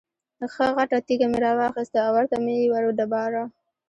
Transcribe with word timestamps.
ښه 0.53 0.65
غټه 0.75 0.97
تیږه 1.07 1.27
مې 1.31 1.39
را 1.45 1.51
واخسته 1.59 1.97
او 2.05 2.11
ورته 2.15 2.37
مې 2.43 2.53
یې 2.59 2.67
وډباړه. 2.71 3.43